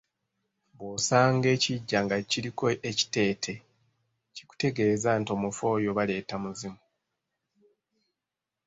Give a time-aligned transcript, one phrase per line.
[0.77, 3.53] Bw’osanga ekiggya nga kiriko ekiteete
[4.35, 6.81] kikutegeeza nti omufu oyo baleeta muzimu.